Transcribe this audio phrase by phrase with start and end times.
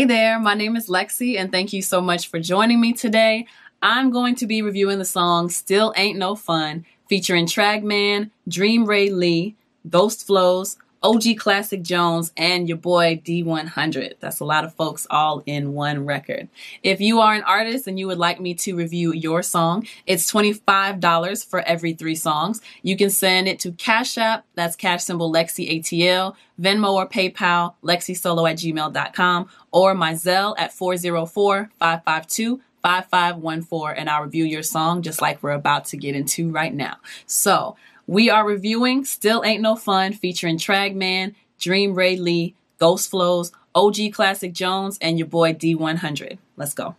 [0.00, 3.46] Hey there, my name is Lexi, and thank you so much for joining me today.
[3.82, 9.10] I'm going to be reviewing the song Still Ain't No Fun, featuring Tragman, Dream Ray
[9.10, 9.56] Lee,
[9.90, 14.14] Ghost Flows, OG Classic Jones, and your boy D100.
[14.20, 16.48] That's a lot of folks all in one record.
[16.82, 20.30] If you are an artist and you would like me to review your song, it's
[20.30, 22.60] $25 for every three songs.
[22.82, 27.74] You can send it to Cash App, that's cash symbol Lexi ATL, Venmo or PayPal,
[27.82, 35.02] lexisolo at gmail.com, or my Zelle at 404 552 5514 and I'll review your song
[35.02, 36.96] just like we're about to get into right now.
[37.26, 37.76] So,
[38.10, 44.12] we are reviewing Still Ain't No Fun featuring Tragman, Dream Ray Lee, Ghost Flows, OG
[44.12, 46.38] Classic Jones, and your boy D100.
[46.56, 46.96] Let's go.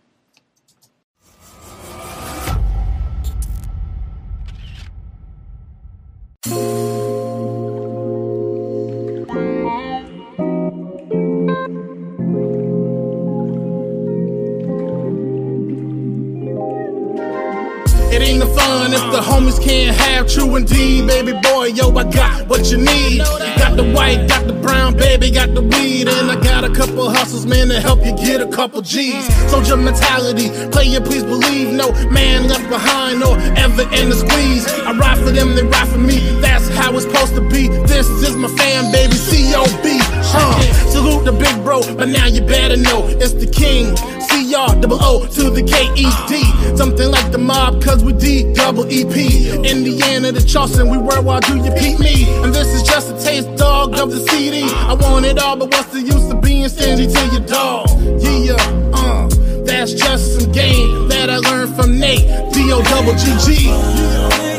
[18.62, 21.08] Fun if the homies can't have true indeed.
[21.08, 23.20] Baby boy, yo, I got what you need.
[23.58, 26.08] Got the white, got the brown, baby, got the weed.
[26.08, 29.26] And I got a couple hustles, man, to help you get a couple G's.
[29.50, 31.74] Soldier mentality, play player, please believe.
[31.74, 34.66] No man left behind or ever in the squeeze.
[34.86, 36.20] I ride for them, they ride for me.
[36.42, 37.68] That's how it's supposed to be.
[37.86, 40.00] This is my fan, baby, C.O.B.
[40.34, 40.60] Huh.
[40.90, 43.96] Salute the big bro, but now you better know it's the king.
[44.52, 44.76] C.R.
[44.82, 46.76] double O to the K.E.D.
[46.76, 49.50] Something like the mob, cause we D double E.P.
[49.64, 52.28] Indiana to Charleston, we work while do you beat me?
[52.44, 54.64] And this is just a taste, dog, of the CD.
[54.64, 57.88] I want it all, but what's the use of being stingy to your dog?
[58.20, 58.56] Yeah,
[58.94, 59.30] uh,
[59.64, 62.28] that's just some game that I learned from Nate.
[62.52, 62.84] D.O.
[62.84, 63.70] double G.G.
[63.70, 64.51] Ain't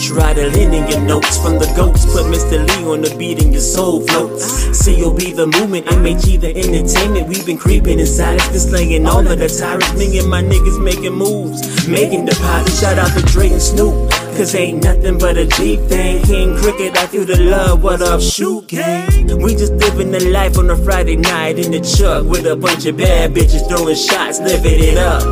[0.00, 2.06] Kush rider, lending your notes from the goats.
[2.06, 2.66] Put Mr.
[2.66, 4.82] Lee on the beat and your soul floats.
[4.82, 7.28] COB the movement, MHE the entertainment.
[7.28, 9.92] We've been creeping inside, it's been slaying all of the tyrants.
[9.98, 12.80] Me and my niggas making moves, making deposits.
[12.80, 14.10] Shout out to Dre and Snoop.
[14.38, 16.22] Cause ain't nothing but a G thing.
[16.24, 17.82] King Cricket, I feel the love.
[17.82, 19.26] What up, shoot gang?
[19.42, 22.86] We just living the life on a Friday night in the truck with a bunch
[22.86, 25.22] of bad bitches throwing shots, living it up.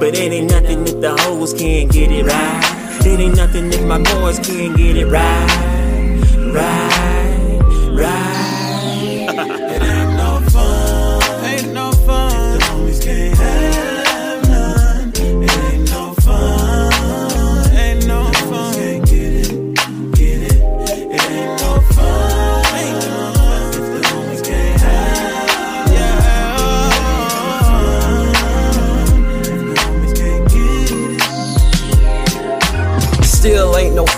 [0.00, 2.83] But it ain't nothing if the hoes can't get it right.
[3.06, 5.46] It ain't nothing if my boys can't get it right.
[6.52, 7.13] Right.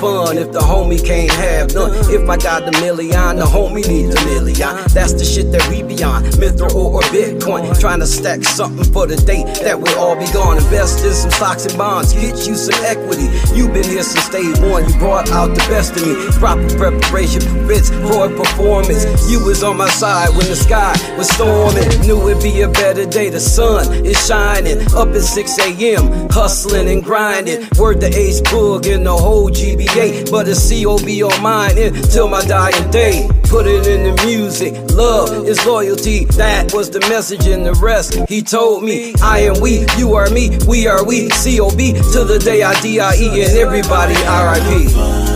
[0.06, 1.90] Fun if the homie can't have none.
[2.16, 4.72] If I got the million, the homie needs a million.
[4.94, 6.22] That's the shit that we be on.
[6.42, 7.62] Mithril or Bitcoin.
[7.80, 10.58] Trying to stack something for the day that we'll all be gone.
[10.58, 12.12] Invest in some stocks and bonds.
[12.12, 13.26] Get you some equity.
[13.56, 14.86] you been here since day one.
[14.88, 16.14] You brought out the best of me.
[16.38, 19.02] Proper preparation prevents poor performance.
[19.30, 21.88] You was on my side when the sky was storming.
[22.06, 23.28] Knew it'd be a better day.
[23.30, 24.78] The sun is shining.
[24.94, 26.28] Up at 6 a.m.
[26.30, 27.66] Hustling and grinding.
[27.78, 29.95] Word to Ace Boog and the whole GBA.
[29.96, 33.26] But it's COB on mine until my dying day.
[33.44, 34.74] Put it in the music.
[34.92, 36.26] Love is loyalty.
[36.36, 38.14] That was the message in the rest.
[38.28, 41.28] He told me, I am we, you are me, we are we.
[41.28, 41.80] COB
[42.12, 45.35] to the day I DIE and everybody RIP.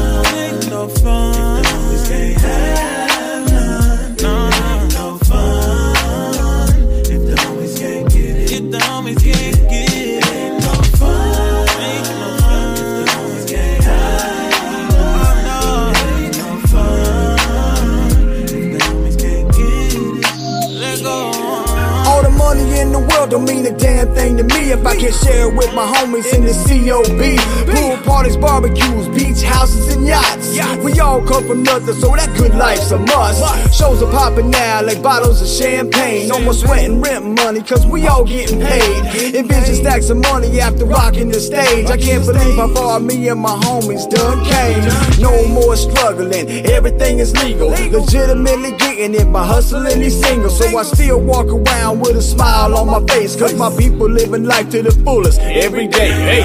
[22.80, 25.54] In the world don't mean a damn thing to me if I can't share it
[25.54, 27.20] with my homies in the COB.
[27.68, 30.56] Pool parties, barbecues, beach houses, and yachts.
[30.82, 33.76] We all come from nothing, so that good life's a must.
[33.76, 36.28] Shows are popping now like bottles of champagne.
[36.28, 39.34] No more sweating rent money, cause we all getting paid.
[39.34, 41.90] Envision stacks of money after rocking the stage.
[41.90, 45.20] I can't believe how far me and my homies done came.
[45.20, 47.68] No more struggling, everything is legal.
[47.68, 50.56] Legitimately getting it by hustling these singles.
[50.58, 54.44] So I still walk around with a smile on my face, cause my people living
[54.44, 56.10] life to the fullest every day.
[56.10, 56.42] Hey.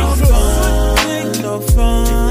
[1.07, 2.24] Ain't no fun.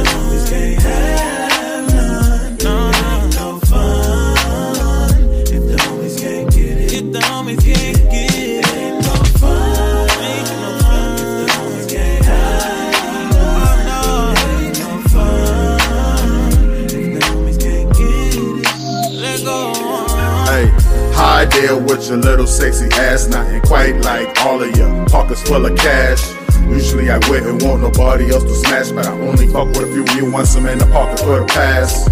[21.44, 25.66] Hi there with your little sexy ass, nothing quite like all of your pockets full
[25.66, 26.43] of cash.
[26.68, 30.04] Usually I wouldn't want nobody else to smash, but I only fuck with a few
[30.14, 32.10] real ones, some in the pocket for the past.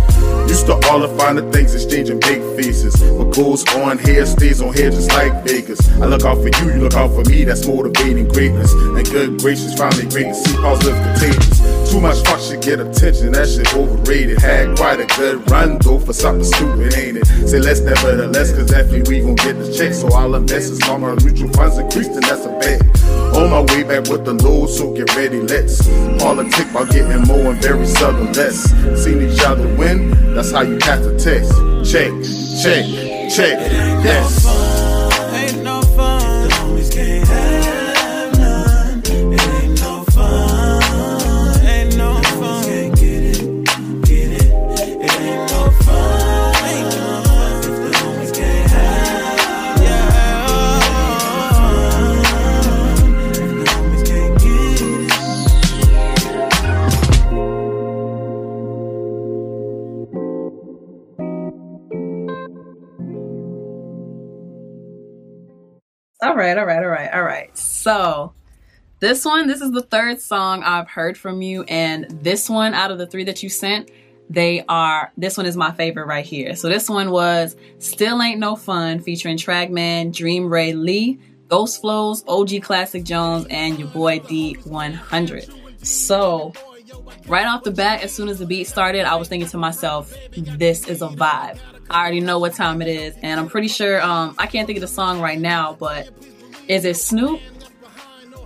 [0.48, 3.00] Used to all the finer things, exchanging big faces.
[3.12, 5.80] What goes on here stays on here just like Vegas.
[6.00, 8.72] I look out for you, you look out for me, that's motivating greatness.
[8.72, 11.90] And good gracious, finally great to see positive contagious.
[11.90, 14.40] Too much fuck should get attention, that shit overrated.
[14.40, 17.26] Had quite a good run though for something stupid, ain't it?
[17.48, 19.94] Say less, nevertheless, cause definitely we gon' get the check.
[19.94, 22.80] So I'll invest as long our mutual funds increase, then that's a bet.
[23.42, 25.88] On my way back with the load, so get ready, let's
[26.22, 28.70] politic by getting more and very seldom less.
[29.02, 31.50] Seen each other win, that's how you have to test.
[31.82, 32.12] Check,
[32.62, 32.84] check,
[33.34, 33.58] check,
[34.04, 34.81] yes.
[66.42, 67.56] Right, all right, all right, all right.
[67.56, 68.32] So,
[69.00, 72.90] this one, this is the third song I've heard from you, and this one out
[72.90, 73.90] of the three that you sent,
[74.28, 75.12] they are.
[75.16, 76.56] This one is my favorite right here.
[76.56, 81.18] So this one was "Still Ain't No Fun" featuring Tragman, Dream Ray Lee,
[81.48, 85.86] Ghost Flows, OG Classic Jones, and your boy D100.
[85.86, 86.52] So,
[87.26, 90.14] right off the bat, as soon as the beat started, I was thinking to myself,
[90.36, 91.58] "This is a vibe."
[91.90, 94.00] I already know what time it is, and I'm pretty sure.
[94.00, 96.08] Um, I can't think of the song right now, but
[96.72, 97.40] is it Snoop?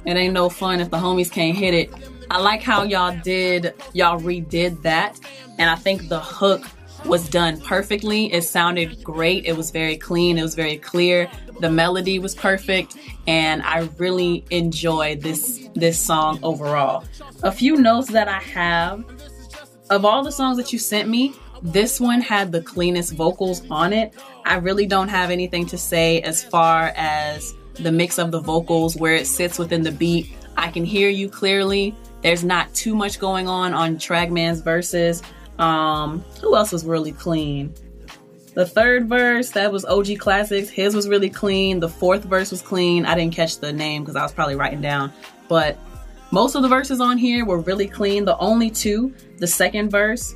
[0.05, 1.93] It ain't no fun if the homies can't hit it.
[2.28, 5.19] I like how y'all did, y'all redid that,
[5.58, 6.64] and I think the hook
[7.05, 8.32] was done perfectly.
[8.32, 9.44] It sounded great.
[9.44, 10.38] It was very clean.
[10.38, 11.31] It was very clear.
[11.61, 12.96] The melody was perfect,
[13.28, 17.05] and I really enjoyed this this song overall.
[17.44, 19.05] A few notes that I have
[19.90, 21.32] of all the songs that you sent me,
[21.62, 24.14] this one had the cleanest vocals on it.
[24.44, 28.96] I really don't have anything to say as far as the mix of the vocals,
[28.96, 30.34] where it sits within the beat.
[30.56, 31.94] I can hear you clearly.
[32.23, 35.23] There's not too much going on on Tragman's verses.
[35.58, 37.75] Um, who else was really clean?
[38.55, 40.70] The third verse, that was OG Classics.
[40.70, 41.78] His was really clean.
[41.78, 43.05] The fourth verse was clean.
[43.05, 45.12] I didn't catch the name because I was probably writing down.
[45.46, 45.79] But
[46.31, 48.25] most of the verses on here were really clean.
[48.25, 50.34] The only two, the second verse,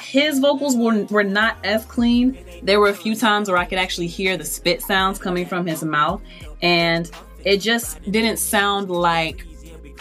[0.00, 2.38] his vocals were, were not as clean.
[2.62, 5.66] There were a few times where I could actually hear the spit sounds coming from
[5.66, 6.20] his mouth,
[6.62, 7.10] and
[7.44, 9.46] it just didn't sound like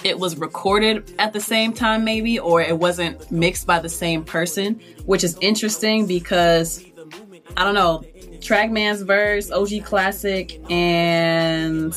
[0.03, 4.23] it was recorded at the same time, maybe, or it wasn't mixed by the same
[4.23, 6.85] person, which is interesting because
[7.57, 8.03] I don't know.
[8.41, 11.93] Tragman's verse, OG Classic, and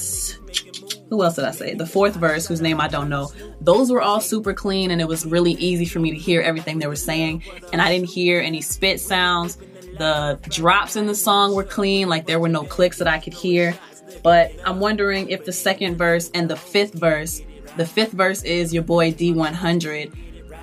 [1.13, 1.75] who else did I say?
[1.75, 3.31] The fourth verse, whose name I don't know.
[3.61, 6.79] Those were all super clean, and it was really easy for me to hear everything
[6.79, 7.43] they were saying.
[7.71, 9.57] And I didn't hear any spit sounds.
[9.99, 13.35] The drops in the song were clean, like there were no clicks that I could
[13.35, 13.79] hear.
[14.23, 17.43] But I'm wondering if the second verse and the fifth verse,
[17.77, 20.17] the fifth verse is your boy D100.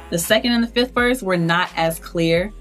[0.09, 2.51] The second and the fifth verse were not as clear.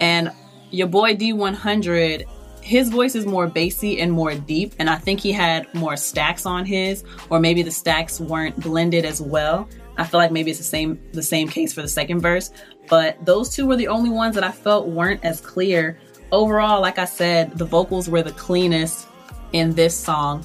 [0.00, 0.32] And
[0.70, 2.24] your boy D100,
[2.64, 4.74] his voice is more bassy and more deep.
[4.78, 9.04] And I think he had more stacks on his, or maybe the stacks weren't blended
[9.04, 9.68] as well.
[9.98, 12.50] I feel like maybe it's the same the same case for the second verse.
[12.88, 15.98] But those two were the only ones that I felt weren't as clear.
[16.32, 19.08] Overall, like I said, the vocals were the cleanest
[19.52, 20.42] in this song.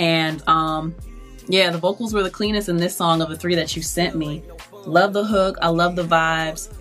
[0.00, 0.96] And um
[1.48, 4.16] yeah, the vocals were the cleanest in this song of the three that you sent
[4.16, 4.42] me.
[4.84, 6.72] Love the hook, I love the vibes.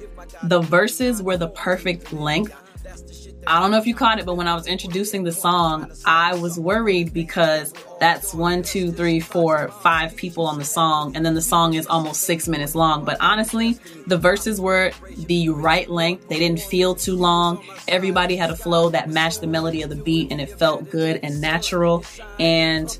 [0.50, 2.56] The verses were the perfect length.
[3.48, 6.36] I don't know if you caught it, but when I was introducing the song, I
[6.36, 11.36] was worried because that's one, two, three, four, five people on the song, and then
[11.36, 13.06] the song is almost six minutes long.
[13.06, 14.92] But honestly, the verses were
[15.28, 16.28] the right length.
[16.28, 17.64] They didn't feel too long.
[17.88, 21.20] Everybody had a flow that matched the melody of the beat, and it felt good
[21.24, 22.04] and natural.
[22.40, 22.98] And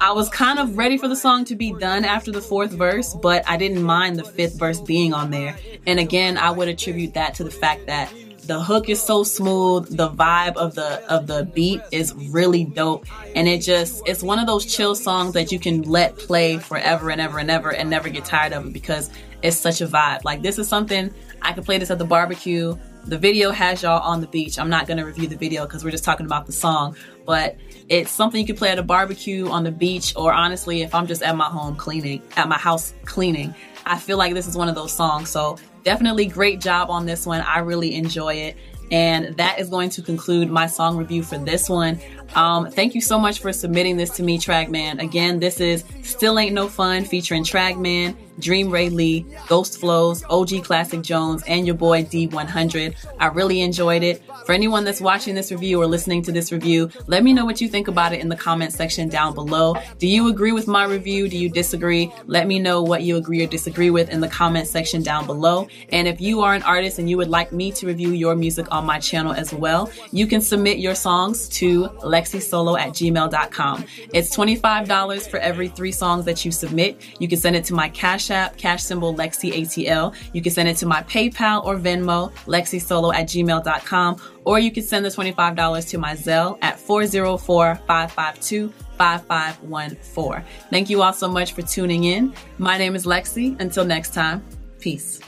[0.00, 3.14] I was kind of ready for the song to be done after the fourth verse,
[3.14, 5.56] but I didn't mind the fifth verse being on there.
[5.86, 8.12] And again, I would attribute that to the fact that
[8.46, 13.06] the hook is so smooth the vibe of the of the beat is really dope.
[13.34, 17.10] And it just it's one of those chill songs that you can let play forever
[17.10, 19.10] and ever and ever and never get tired of it because
[19.42, 20.24] it's such a vibe.
[20.24, 22.76] Like this is something i could play this at the barbecue.
[23.06, 24.58] The video has y'all on the beach.
[24.58, 26.96] I'm not going to review the video because we're just talking about the song.
[27.26, 27.58] But
[27.90, 31.06] it's something you can play at a barbecue on the beach or honestly if i'm
[31.06, 34.70] just at my home cleaning at my house cleaning i feel like this is one
[34.70, 35.28] of those songs.
[35.28, 37.42] So definitely great job on this one.
[37.42, 38.56] I really enjoy it.
[38.90, 41.98] And that is going to conclude my song review for this one.
[42.34, 45.00] Um, thank you so much for submitting this to me, Tragman.
[45.00, 50.64] Again, this is Still Ain't No Fun featuring Tragman, Dream Ray Lee, Ghost Flows, OG
[50.64, 52.94] Classic Jones, and your boy D100.
[53.18, 54.22] I really enjoyed it.
[54.46, 57.60] For anyone that's watching this review or listening to this review, let me know what
[57.60, 59.76] you think about it in the comment section down below.
[59.98, 61.28] Do you agree with my review?
[61.28, 62.12] Do you disagree?
[62.26, 65.68] Let me know what you agree or disagree with in the comment section down below.
[65.90, 68.66] And if you are an artist and you would like me to review your music
[68.70, 73.84] on my channel as well, you can submit your songs to lexisolo at gmail.com.
[74.12, 77.00] It's $25 for every three songs that you submit.
[77.18, 80.14] You can send it to my Cash App, cash symbol Lexi ATL.
[80.32, 84.82] You can send it to my PayPal or Venmo, lexisolo at gmail.com or you can
[84.82, 90.44] send the $25 to my Zelle at 404 552 5514.
[90.70, 92.34] Thank you all so much for tuning in.
[92.58, 93.58] My name is Lexi.
[93.60, 94.44] Until next time,
[94.80, 95.20] peace.